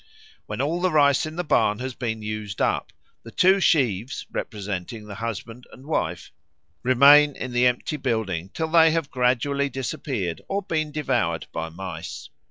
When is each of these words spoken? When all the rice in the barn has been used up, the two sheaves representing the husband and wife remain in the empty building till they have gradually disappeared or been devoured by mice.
When 0.47 0.61
all 0.61 0.81
the 0.81 0.89
rice 0.89 1.27
in 1.27 1.35
the 1.35 1.43
barn 1.43 1.77
has 1.77 1.93
been 1.93 2.23
used 2.23 2.59
up, 2.59 2.91
the 3.21 3.29
two 3.29 3.59
sheaves 3.59 4.25
representing 4.31 5.05
the 5.05 5.13
husband 5.13 5.67
and 5.71 5.85
wife 5.85 6.31
remain 6.81 7.35
in 7.35 7.51
the 7.51 7.67
empty 7.67 7.97
building 7.97 8.49
till 8.51 8.69
they 8.69 8.89
have 8.89 9.11
gradually 9.11 9.69
disappeared 9.69 10.41
or 10.47 10.63
been 10.63 10.91
devoured 10.91 11.45
by 11.53 11.69
mice. 11.69 12.29